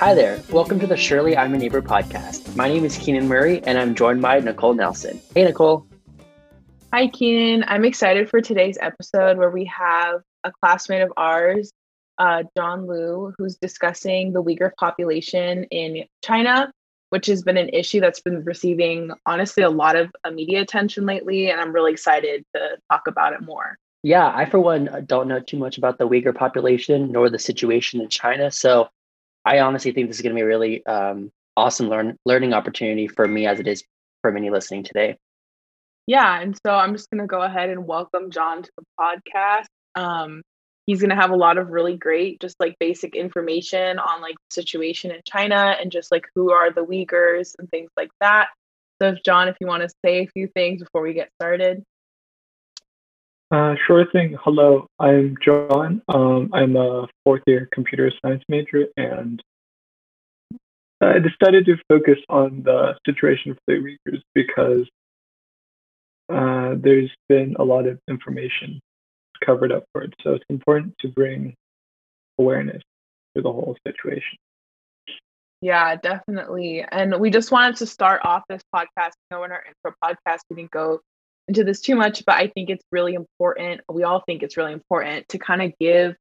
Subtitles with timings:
[0.00, 0.40] Hi there.
[0.52, 2.54] Welcome to the Surely I'm a Neighbor podcast.
[2.54, 5.20] My name is Keenan Murray, and I'm joined by Nicole Nelson.
[5.34, 5.88] Hey, Nicole.
[6.92, 7.64] Hi, Keenan.
[7.66, 11.72] I'm excited for today's episode where we have a classmate of ours,
[12.18, 16.70] uh, John Liu, who's discussing the Uyghur population in China,
[17.10, 21.06] which has been an issue that's been receiving, honestly, a lot of uh, media attention
[21.06, 21.50] lately.
[21.50, 23.76] And I'm really excited to talk about it more.
[24.04, 28.00] Yeah, I, for one, don't know too much about the Uyghur population nor the situation
[28.00, 28.52] in China.
[28.52, 28.88] So
[29.48, 33.08] I honestly think this is going to be a really um, awesome learn, learning opportunity
[33.08, 33.82] for me as it is
[34.20, 35.16] for many listening today.
[36.06, 39.68] Yeah, and so I'm just going to go ahead and welcome John to the podcast.
[39.94, 40.42] Um,
[40.84, 44.34] he's going to have a lot of really great, just like basic information on like
[44.34, 48.48] the situation in China and just like who are the Uyghurs and things like that.
[49.00, 51.82] So, if John, if you want to say a few things before we get started.
[53.50, 54.36] Uh, sure thing.
[54.42, 56.02] Hello, I'm John.
[56.08, 59.42] Um, I'm a fourth year computer science major, and
[61.00, 64.86] I decided to focus on the situation for the Uyghurs because
[66.28, 68.80] uh, there's been a lot of information
[69.42, 70.12] covered up for it.
[70.22, 71.54] So it's important to bring
[72.38, 72.82] awareness
[73.34, 74.36] to the whole situation.
[75.62, 76.84] Yeah, definitely.
[76.86, 79.12] And we just wanted to start off this podcast.
[79.30, 81.00] You know, in our intro podcast, we didn't go
[81.48, 83.80] into this too much, but I think it's really important.
[83.90, 86.14] We all think it's really important to kind of give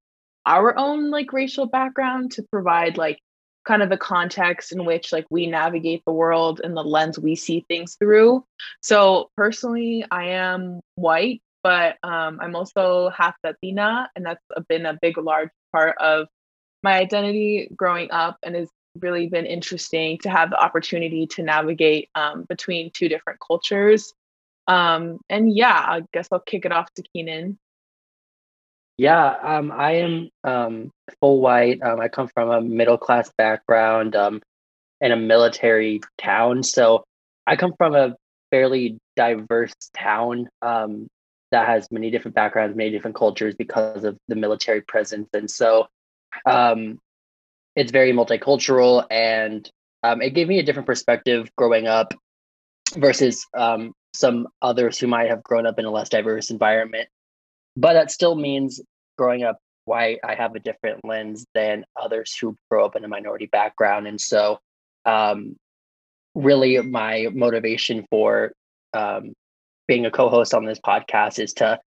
[0.46, 3.20] our own like racial background to provide like
[3.68, 7.36] kind of the context in which like we navigate the world and the lens we
[7.36, 8.46] see things through.
[8.82, 14.98] So personally, I am white, but um, I'm also half Latina, and that's been a
[15.02, 16.28] big, large part of
[16.82, 18.70] my identity growing up, and has
[19.02, 24.14] really been interesting to have the opportunity to navigate um, between two different cultures.
[24.68, 27.58] Um, and yeah, I guess I'll kick it off to Keenan.
[28.98, 31.82] Yeah, um, I am um, full white.
[31.84, 34.42] Um, I come from a middle class background um,
[35.00, 36.64] in a military town.
[36.64, 37.04] So
[37.46, 38.16] I come from a
[38.50, 41.08] fairly diverse town um,
[41.52, 45.30] that has many different backgrounds, many different cultures because of the military presence.
[45.34, 45.88] And so
[46.46, 46.98] um,
[47.76, 49.70] it's very multicultural and
[50.04, 52.14] um, it gave me a different perspective growing up
[52.96, 57.08] versus um, some others who might have grown up in a less diverse environment
[57.78, 58.82] but that still means
[59.18, 63.08] growing up white, I have a different lens than others who grow up in a
[63.08, 64.08] minority background.
[64.08, 64.60] And so,
[65.06, 65.56] um,
[66.36, 68.52] really, my motivation for
[68.94, 69.34] um,
[69.88, 71.80] being a co host on this podcast is to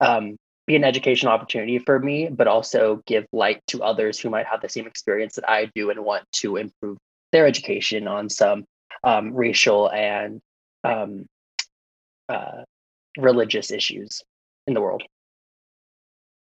[0.00, 0.36] um,
[0.66, 4.62] be an educational opportunity for me, but also give light to others who might have
[4.62, 6.96] the same experience that I do and want to improve
[7.32, 8.64] their education on some
[9.02, 10.40] um, racial and
[10.84, 11.26] um,
[12.28, 12.62] uh,
[13.18, 14.22] religious issues
[14.66, 15.02] in the world.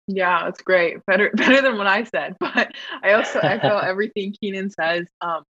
[0.07, 1.05] Yeah, it's great.
[1.05, 2.35] Better better than what I said.
[2.39, 5.05] But I also echo everything Keenan says.
[5.21, 5.43] Um,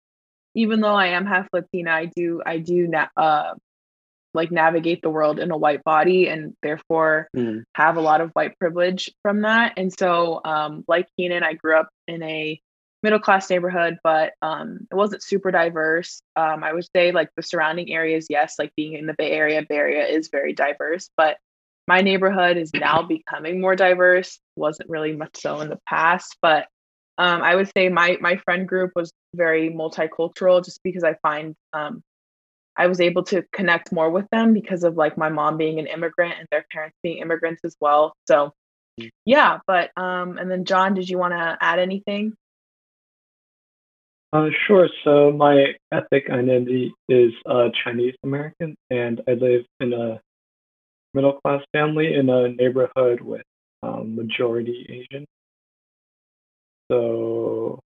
[0.55, 3.53] even though I am half Latina, I do I do na- uh,
[4.33, 7.63] like navigate the world in a white body and therefore mm.
[7.75, 9.73] have a lot of white privilege from that.
[9.77, 12.59] And so, um, like Keenan, I grew up in a
[13.03, 16.21] middle class neighborhood, but um, it wasn't super diverse.
[16.35, 19.63] Um, I would say like the surrounding areas, yes, like being in the Bay Area,
[19.67, 21.37] Bay Area is very diverse, but
[21.87, 24.39] my neighborhood is now becoming more diverse.
[24.55, 26.67] Wasn't really much so in the past but
[27.17, 31.55] um, i would say my my friend group was very multicultural just because i find
[31.73, 32.01] um,
[32.75, 35.87] i was able to connect more with them because of like my mom being an
[35.87, 38.13] immigrant and their parents being immigrants as well.
[38.27, 38.53] So
[39.25, 42.33] yeah but um and then john did you want to add anything
[44.33, 44.89] uh, sure.
[45.03, 50.19] So my ethnic identity is uh, Chinese American, and I live in a
[51.13, 53.43] middle class family in a neighborhood with
[53.83, 55.25] um, majority Asian.
[56.91, 57.79] So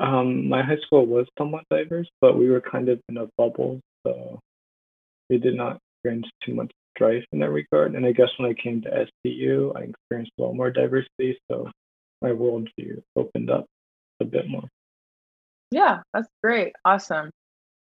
[0.00, 3.80] um, my high school was somewhat diverse, but we were kind of in a bubble,
[4.06, 4.40] so
[5.30, 7.94] we did not experience too much strife in that regard.
[7.94, 11.70] And I guess when I came to SDU, I experienced a lot more diversity, so
[12.20, 13.66] my worldview opened up
[14.20, 14.68] a bit more.
[15.72, 16.74] Yeah, that's great.
[16.84, 17.30] Awesome.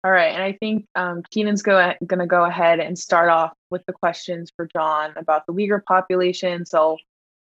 [0.05, 3.53] All right, and I think um, Keenan's go going to go ahead and start off
[3.71, 6.67] with the questions for John about the Uyghur population.
[6.67, 6.99] So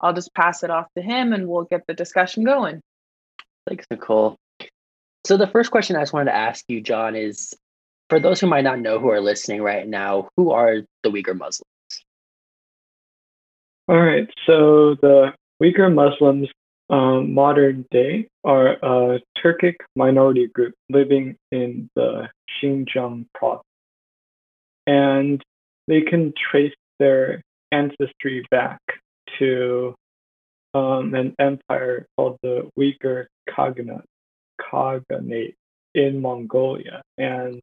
[0.01, 2.81] I'll just pass it off to him, and we'll get the discussion going.
[3.67, 4.37] Thanks, Nicole.
[5.25, 7.53] So the first question I just wanted to ask you, John, is
[8.09, 11.37] for those who might not know who are listening right now, who are the Uyghur
[11.37, 11.63] Muslims?
[13.87, 16.47] All right, so the Uyghur Muslims
[16.89, 22.29] um, modern day are a Turkic minority group living in the
[22.61, 23.63] Xinjiang province.
[24.87, 25.41] And
[25.87, 27.41] they can trace their
[27.71, 28.79] ancestry back
[29.37, 29.93] to
[30.73, 34.03] um, an empire called the Uyghur Khaganate,
[34.61, 35.55] Khaganate
[35.95, 37.59] in Mongolia, and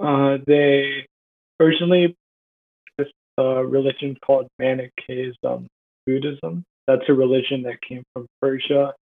[0.00, 1.06] uh, they
[1.60, 2.14] originally
[2.98, 3.08] this
[3.38, 5.66] a religion called Manichaeism
[6.06, 6.64] Buddhism.
[6.88, 8.94] That's a religion that came from Persia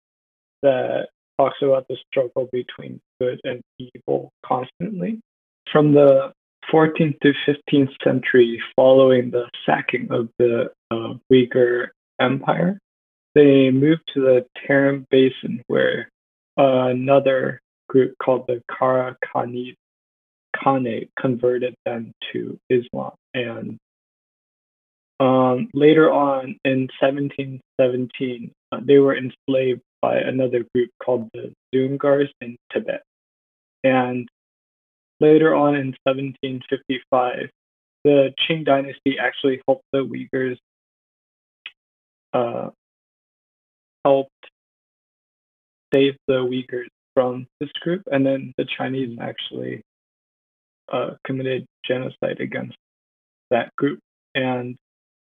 [0.63, 1.09] that
[1.39, 5.21] talks about the struggle between good and evil constantly.
[5.71, 6.33] From the
[6.73, 11.89] 14th to 15th century, following the sacking of the uh, Uyghur
[12.19, 12.79] Empire,
[13.35, 16.09] they moved to the Tarim Basin, where
[16.57, 17.61] another
[17.91, 19.77] group called the Kara Khanate
[21.21, 23.13] converted them to Islam.
[23.35, 23.77] And
[25.21, 32.29] um, later on in 1717, uh, they were enslaved by another group called the Dzungars
[32.41, 33.03] in Tibet.
[33.85, 34.29] And
[35.21, 37.51] later on in 1755,
[38.05, 40.59] the Qing dynasty actually helped the Uyghurs,
[42.33, 42.71] uh,
[44.05, 44.31] helped
[45.95, 49.83] save the Uyghurs from this group, and then the Chinese actually
[50.93, 52.77] uh, committed genocide against
[53.51, 54.01] that group.
[54.35, 54.77] And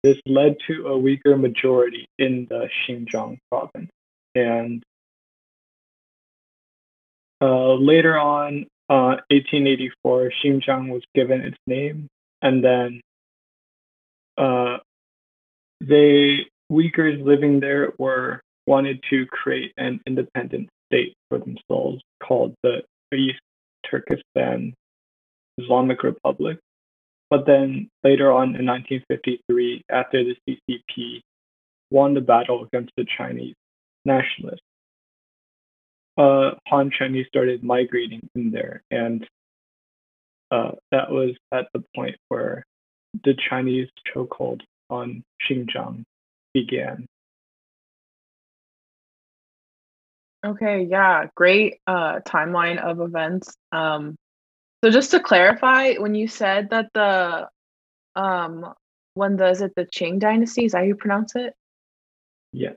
[0.05, 3.89] this led to a Uyghur majority in the Xinjiang province.
[4.35, 4.83] And
[7.41, 12.07] uh, later on, uh, 1884, Xinjiang was given its name,
[12.43, 13.01] and then
[14.37, 14.77] uh,
[15.81, 22.83] they Uyghurs living there were wanted to create an independent state for themselves called the
[23.11, 23.39] East
[23.89, 24.75] Turkestan
[25.57, 26.59] Islamic Republic.
[27.29, 31.21] But then later on in 1953, after the CCP
[31.89, 33.55] won the battle against the Chinese
[34.05, 34.61] nationalists,
[36.17, 39.27] uh, Han Chinese started migrating in there, and
[40.51, 42.63] uh, that was at the point where
[43.23, 46.03] the Chinese chokehold on Xinjiang
[46.53, 47.05] began.
[50.45, 53.55] Okay, yeah, great uh, timeline of events.
[53.71, 54.15] Um,
[54.85, 57.49] so just to clarify, when you said that the
[58.15, 58.71] um
[59.15, 61.55] when the is it the Qing dynasty, is that how you pronounce it?
[62.53, 62.73] Yeah.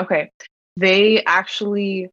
[0.00, 0.30] Okay.
[0.76, 2.10] They actually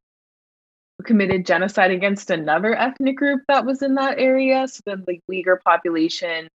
[1.03, 5.61] committed genocide against another ethnic group that was in that area so then the Uyghur
[5.63, 6.47] population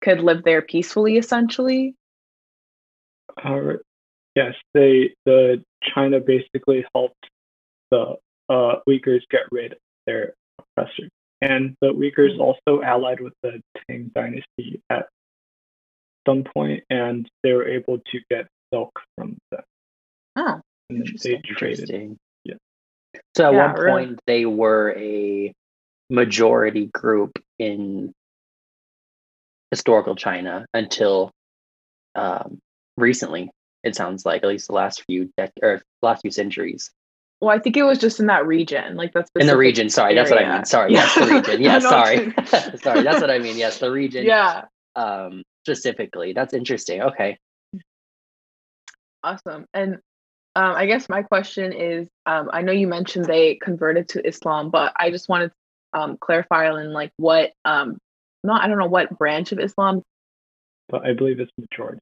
[0.00, 1.96] could live there peacefully essentially.
[3.44, 3.78] Uh,
[4.36, 7.26] yes, they the China basically helped
[7.90, 8.14] the
[8.48, 11.10] uh, Uyghurs get rid of their oppressors.
[11.44, 15.08] And the Uyghurs also allied with the Tang dynasty at
[16.26, 19.62] some point, and they were able to get silk from them.
[20.36, 22.16] Oh, and they traded.
[22.44, 22.54] Yeah.
[23.36, 24.06] So at Yeah, one really.
[24.06, 25.52] point, they were a
[26.08, 28.14] majority group in
[29.70, 31.30] historical China until
[32.14, 32.58] um,
[32.96, 33.50] recently.
[33.82, 36.90] It sounds like at least the last few dec- or last few centuries
[37.44, 39.90] well, I think it was just in that region, like that's in the region.
[39.90, 40.64] Sorry, that's what I mean.
[40.64, 41.62] Sorry, yes, the region.
[41.62, 42.34] Yeah, sorry,
[42.78, 43.02] sorry.
[43.02, 43.56] That's what I mean.
[43.58, 44.24] Yes, the region.
[44.24, 44.64] Yeah,
[44.96, 47.02] Um, specifically, that's interesting.
[47.02, 47.36] Okay.
[49.22, 49.66] awesome.
[49.74, 49.94] And
[50.56, 54.70] um, I guess my question is, um, I know you mentioned they converted to Islam,
[54.70, 55.50] but I just wanted
[55.94, 57.98] to um, clarify on like what, um,
[58.42, 60.02] not I don't know what branch of Islam.
[60.88, 62.00] But I believe it's majority.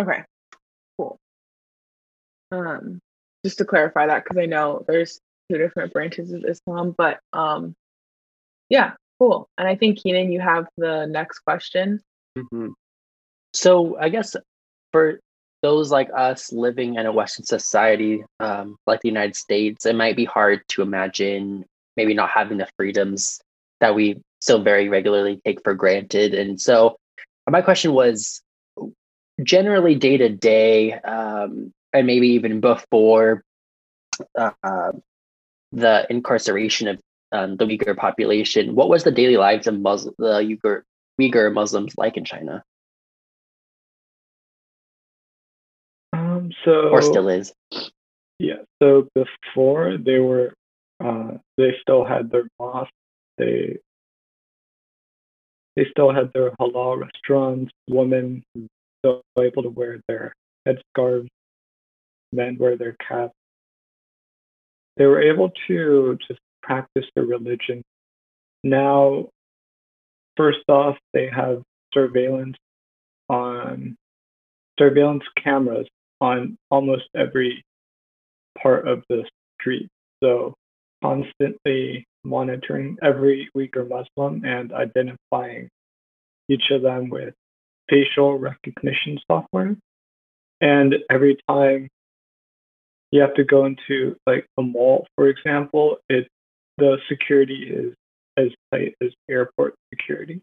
[0.00, 0.22] Okay,
[0.96, 1.18] cool.
[2.52, 3.00] Um,
[3.44, 7.74] just to clarify that because I know there's two different branches of Islam, but um,
[8.68, 9.48] yeah, cool.
[9.56, 12.00] And I think Keenan, you have the next question.
[12.36, 12.72] Mhm.
[13.54, 14.36] So I guess
[14.92, 15.20] for
[15.62, 20.16] those like us living in a Western society, um, like the United States, it might
[20.16, 21.64] be hard to imagine
[21.96, 23.40] maybe not having the freedoms
[23.80, 26.34] that we so very regularly take for granted.
[26.34, 26.96] And so
[27.50, 28.40] my question was
[29.42, 30.92] generally day to day,
[31.92, 33.42] and maybe even before
[34.36, 34.92] uh,
[35.72, 37.00] the incarceration of
[37.32, 40.82] um, the Uyghur population, what was the daily lives of Muslim, the Uyghur,
[41.20, 42.62] Uyghur Muslims like in China,
[46.38, 47.52] Um, so or still is?
[48.38, 48.62] Yeah.
[48.82, 50.54] So before they were,
[51.04, 52.90] uh, they still had their mosque.
[53.36, 53.78] They
[55.76, 57.72] they still had their halal restaurants.
[57.88, 58.42] Women
[59.00, 60.34] still able to wear their
[60.66, 61.28] headscarves.
[62.32, 63.34] Men wear their caps.
[64.96, 67.82] They were able to just practice their religion.
[68.64, 69.28] Now,
[70.36, 71.62] first off, they have
[71.94, 72.56] surveillance
[73.28, 73.96] on
[74.78, 75.86] surveillance cameras
[76.20, 77.62] on almost every
[78.60, 79.24] part of the
[79.60, 79.88] street.
[80.22, 80.54] So
[81.02, 85.68] constantly monitoring every Uyghur Muslim and identifying
[86.48, 87.34] each of them with
[87.88, 89.76] facial recognition software.
[90.60, 91.88] And every time
[93.10, 96.28] you have to go into like a mall, for example, it
[96.76, 97.94] the security is
[98.36, 100.40] as tight as airport security.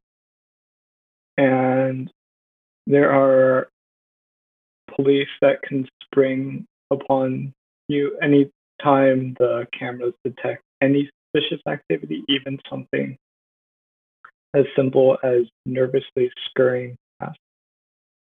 [1.37, 2.11] And
[2.87, 3.69] there are
[4.95, 7.53] police that can spring upon
[7.87, 8.49] you any
[8.81, 13.17] time the cameras detect any suspicious activity, even something
[14.53, 17.37] as simple as nervously scurrying past.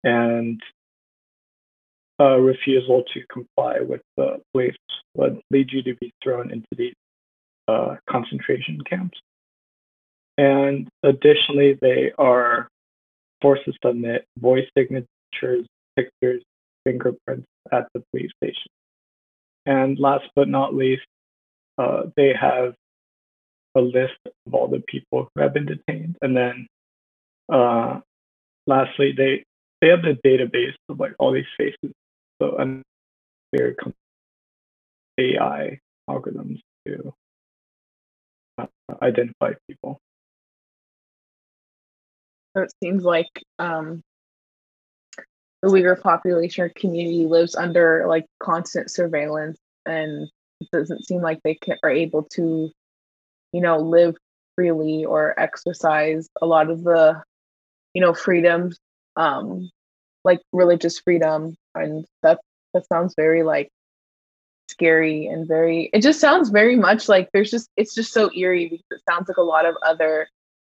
[0.03, 0.61] And
[2.20, 4.75] a refusal to comply with the police
[5.15, 6.93] would lead you to be thrown into these
[7.67, 9.20] uh, concentration camps.
[10.38, 12.67] And additionally, they are
[13.41, 15.65] forced to submit voice signatures,
[15.96, 16.43] pictures,
[16.86, 18.72] fingerprints at the police station.
[19.65, 21.03] And last but not least,
[21.77, 22.74] uh, they have
[23.75, 26.17] a list of all the people who have been detained.
[26.22, 26.67] And then
[27.51, 28.00] uh,
[28.67, 29.43] lastly, they
[29.82, 31.93] they have the database of like all these faces.
[32.41, 32.83] So and
[35.19, 37.13] AI algorithms to
[38.57, 38.65] uh,
[39.01, 39.99] identify people.
[42.55, 44.01] So it seems like um,
[45.61, 51.39] the Uyghur population or community lives under like constant surveillance, and it doesn't seem like
[51.43, 52.71] they can, are able to,
[53.51, 54.15] you know, live
[54.55, 57.21] freely or exercise a lot of the,
[57.93, 58.77] you know, freedoms,
[59.15, 59.69] um,
[60.23, 62.39] like religious freedom, and that
[62.73, 63.69] that sounds very like
[64.69, 65.89] scary and very.
[65.93, 69.27] It just sounds very much like there's just it's just so eerie because it sounds
[69.27, 70.27] like a lot of other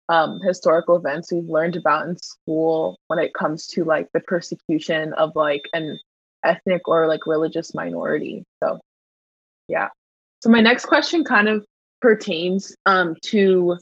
[0.08, 5.12] um, historical events we've learned about in school when it comes to like the persecution
[5.14, 5.98] of like an
[6.44, 8.44] ethnic or like religious minority.
[8.62, 8.80] So,
[9.68, 9.88] yeah.
[10.40, 11.64] So my next question kind of
[12.00, 13.76] pertains um, to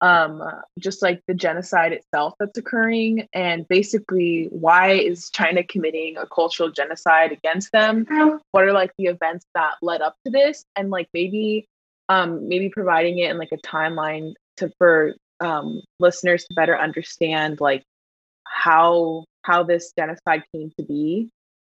[0.00, 0.42] um,
[0.78, 6.70] just like the genocide itself that's occurring, and basically why is China committing a cultural
[6.70, 8.06] genocide against them?
[8.52, 11.66] What are like the events that led up to this, and like maybe
[12.08, 17.60] um, maybe providing it in like a timeline to for um, listeners to better understand
[17.60, 17.82] like
[18.44, 21.28] how how this genocide came to be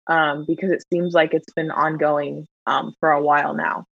[0.08, 3.86] um, because it seems like it's been ongoing um, for a while now.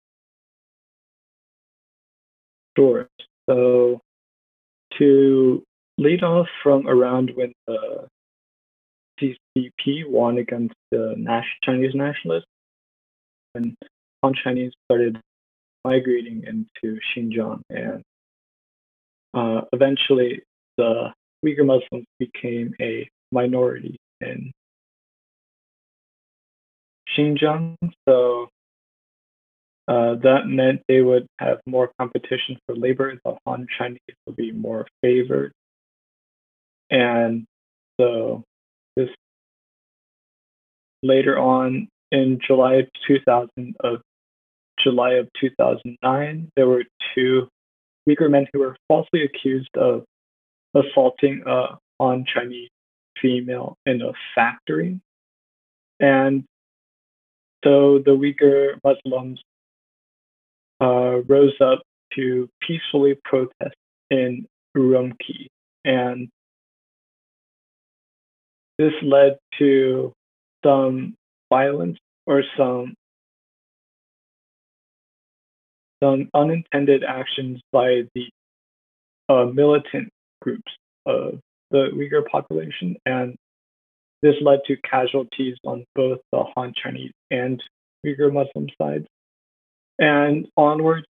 [2.76, 3.08] Sure.
[3.48, 4.00] So
[4.98, 5.62] to
[5.98, 8.08] lead off from around when the
[9.20, 11.14] CCP won against the
[11.62, 12.46] Chinese nationalists,
[13.52, 13.76] when
[14.22, 15.20] Han Chinese started
[15.84, 18.02] migrating into Xinjiang and
[19.34, 20.42] uh, eventually,
[20.78, 21.12] the
[21.44, 24.52] Uyghur Muslims became a minority in
[27.16, 27.76] Xinjiang.
[28.08, 28.48] So
[29.86, 33.18] uh, that meant they would have more competition for labor.
[33.24, 35.52] The Han Chinese would be more favored.
[36.90, 37.44] And
[38.00, 38.44] so
[38.96, 39.10] this
[41.02, 44.00] later on in July of 2000 of
[44.82, 47.48] July of 2009, there were two
[48.08, 50.04] Uyghur men who were falsely accused of
[50.74, 52.70] assaulting a Han Chinese
[53.20, 55.00] female in a factory.
[56.00, 56.44] And
[57.64, 59.40] so the Uyghur Muslims
[60.80, 61.82] uh, rose up
[62.14, 63.74] to peacefully protest
[64.10, 65.46] in Urumqi.
[65.84, 66.28] And
[68.78, 70.12] this led to
[70.64, 71.14] some
[71.52, 72.94] violence or some
[76.02, 78.28] some unintended actions by the
[79.28, 80.10] uh, militant
[80.42, 80.72] groups
[81.06, 81.40] of
[81.70, 83.36] the Uyghur population, and
[84.22, 87.62] this led to casualties on both the Han Chinese and
[88.06, 89.06] Uyghur Muslim sides.
[89.98, 91.06] And onward,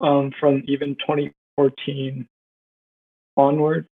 [0.00, 2.26] um, from even 2014
[3.36, 3.86] onward,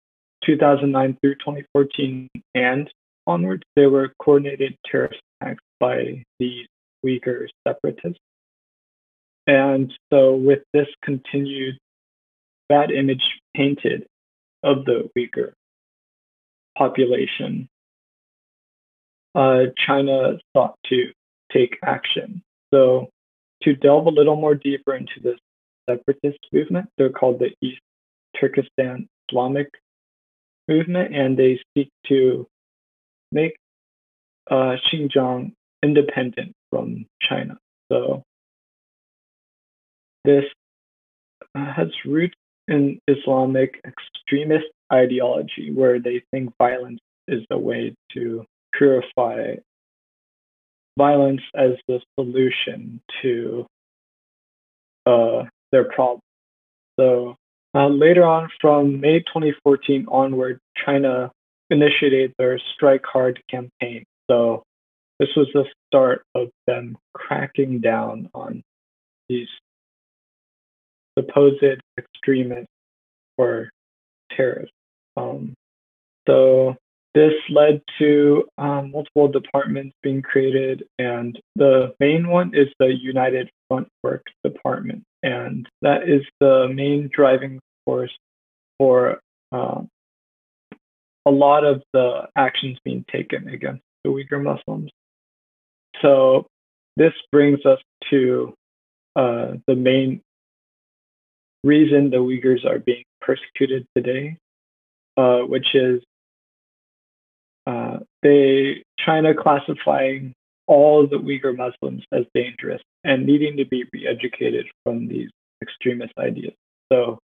[0.45, 2.91] 2009 through 2014 and
[3.27, 6.67] onward, there were coordinated terrorist attacks by the
[7.05, 8.21] Uyghur separatists
[9.51, 11.77] and so, with this continued
[12.69, 14.07] bad image painted
[14.63, 15.53] of the Uyghur
[16.79, 17.69] population,
[19.35, 21.11] uh, China sought to
[21.53, 22.43] take action.
[22.73, 23.09] So,
[23.63, 25.39] to delve a little more deeper into this
[25.89, 27.81] separatist movement, they're called the East
[28.39, 29.69] Turkestan Islamic
[30.69, 32.47] movement, and they seek to
[33.33, 33.57] make
[34.51, 35.53] uh, Xinjiang
[35.83, 37.59] independent from China.
[37.91, 38.23] So
[40.25, 40.45] this
[41.55, 42.35] has roots
[42.69, 49.55] in Islamic extremist ideology, where they think violence is a way to purify
[50.99, 53.67] violence as the solution to
[55.07, 56.21] uh, their problem.
[56.99, 57.37] So
[57.75, 61.31] uh, later on, from May 2014 onward, China
[61.71, 64.05] initiated their Strike Hard campaign.
[64.31, 64.65] So
[65.19, 68.63] this was the start of them cracking down on
[69.29, 69.49] these
[71.19, 71.63] supposed
[71.99, 72.67] extremists
[73.37, 73.71] or
[74.37, 74.75] terrorists.
[75.17, 75.55] Um,
[76.27, 76.77] so
[77.15, 83.51] this led to um, multiple departments being created, and the main one is the United
[83.69, 88.17] Front Works Department, and that is the main driving force
[88.79, 89.21] for
[89.53, 89.83] uh,
[91.27, 94.91] a lot of the actions being taken against the Uyghur Muslims.
[96.01, 96.47] So
[96.97, 97.79] this brings us
[98.11, 98.55] to
[99.17, 100.23] uh, the main
[101.65, 104.37] reason the Uyghurs are being persecuted today,
[105.17, 106.03] uh, which is
[107.67, 110.35] uh, they China classifying
[110.67, 115.29] all the Uyghur Muslims as dangerous and needing to be re-educated from these
[115.63, 116.55] extremist ideas.
[116.93, 117.19] So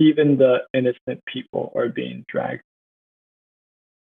[0.00, 2.62] even the innocent people are being dragged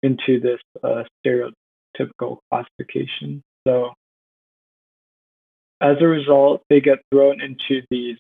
[0.02, 3.42] into this uh, stereotypical classification.
[3.68, 3.94] So
[5.82, 8.18] as a result, they get thrown into these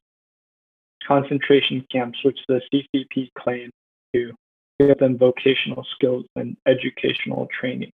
[1.05, 3.71] concentration camps, which the CCP claims
[4.13, 4.33] to
[4.79, 7.91] them vocational skills and educational training.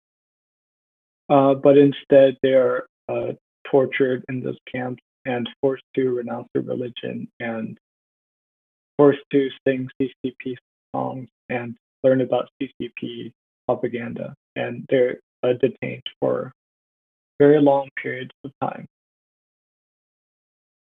[1.30, 3.32] Uh, but instead, they are uh,
[3.70, 7.78] tortured in those camps and forced to renounce their religion and
[8.98, 10.56] forced to sing CCP
[10.94, 13.32] songs and learn about CCP
[13.66, 14.36] propaganda.
[14.56, 16.52] And they're uh, detained for
[17.40, 18.86] very long periods of time.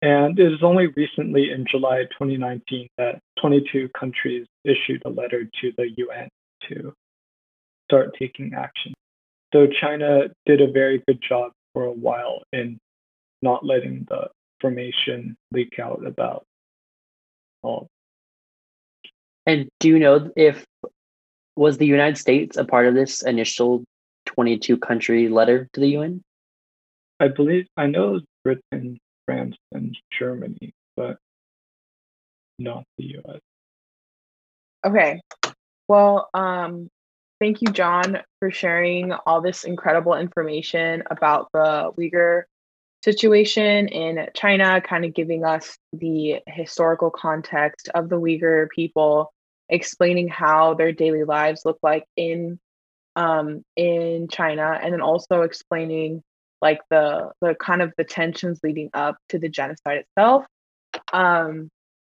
[0.04, 5.72] And it is only recently in July 2019 that 22 countries issued a letter to
[5.78, 6.28] the UN
[6.68, 6.94] to
[7.88, 8.94] start taking action.
[9.54, 12.78] So China did a very good job for a while in
[13.42, 14.28] not letting the
[14.60, 16.44] information leak out about
[17.62, 17.88] all.
[19.46, 20.66] And do you know if
[21.56, 23.86] was the United States a part of this initial
[24.26, 26.22] 22 country letter to the UN?
[27.22, 31.18] I believe I know Britain France and Germany, but
[32.60, 33.40] not the US.
[34.86, 35.22] Okay.
[35.88, 36.90] Well, um,
[37.40, 42.44] thank you, John, for sharing all this incredible information about the Uyghur
[43.04, 49.34] situation in China, kind of giving us the historical context of the Uyghur people,
[49.70, 52.60] explaining how their daily lives look like in
[53.16, 56.24] um, in China, and then also explaining
[56.63, 60.45] like the the kind of the tensions leading up to the genocide itself.
[61.12, 61.69] Um,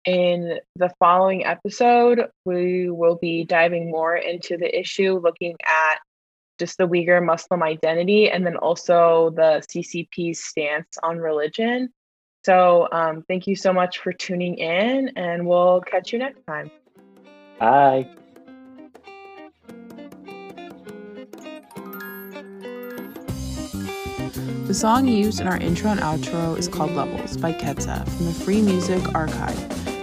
[0.06, 6.00] in the following episode, we will be diving more into the issue, looking at
[6.58, 11.94] just the Uyghur Muslim identity and then also the CCP's stance on religion.
[12.44, 16.72] So, um, thank you so much for tuning in, and we'll catch you next time.
[17.60, 18.10] Bye.
[24.70, 28.32] The song used in our intro and outro is called Levels by Ketsa from the
[28.32, 29.58] Free Music Archive.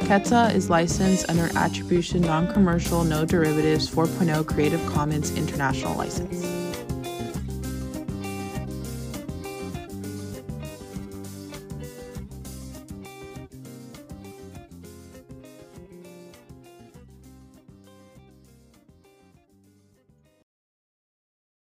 [0.08, 6.65] Ketsa is licensed under an Attribution Non Commercial No Derivatives 4.0 Creative Commons International License.